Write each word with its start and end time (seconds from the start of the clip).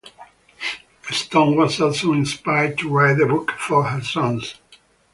Stone 1.11 1.57
was 1.57 1.79
also 1.79 2.13
inspired 2.13 2.75
to 2.79 2.89
write 2.89 3.19
the 3.19 3.27
book 3.27 3.51
for 3.51 3.83
her 3.83 4.01
sons. 4.01 4.55